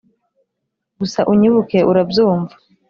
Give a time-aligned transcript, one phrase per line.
[0.99, 2.55] gusa unyibuke; urabyumva